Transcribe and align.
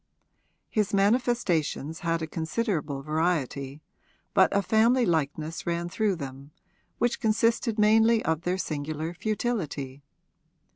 His 0.71 0.95
manifestations 0.95 1.99
had 1.99 2.23
a 2.23 2.25
considerable 2.25 3.03
variety, 3.03 3.83
but 4.33 4.51
a 4.51 4.63
family 4.63 5.05
likeness 5.05 5.67
ran 5.67 5.89
through 5.89 6.15
them, 6.15 6.49
which 6.97 7.19
consisted 7.19 7.77
mainly 7.77 8.25
of 8.25 8.41
their 8.41 8.57
singular 8.57 9.13
futility. 9.13 10.01